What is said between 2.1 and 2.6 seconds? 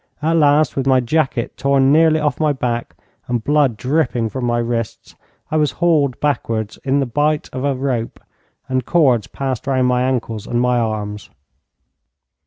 off my